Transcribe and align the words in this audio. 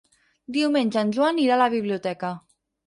Diumenge 0.55 1.03
en 1.03 1.13
Joan 1.19 1.43
irà 1.45 1.55
a 1.59 1.63
la 1.65 1.71
biblioteca. 1.77 2.37